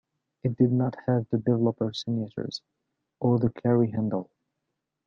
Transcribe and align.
It 0.41 0.57
did 0.57 0.71
not 0.71 0.95
have 1.05 1.27
the 1.29 1.37
developer 1.37 1.93
signatures 1.93 2.63
or 3.19 3.37
the 3.37 3.51
carry 3.51 3.91
handle. 3.91 4.31